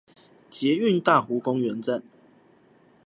[0.49, 2.01] 捷運大湖公園站